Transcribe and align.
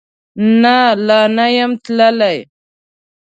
نه، 0.61 0.77
لا 1.07 1.21
نه 1.35 1.45
یم 1.57 1.71
تللی 1.83 2.37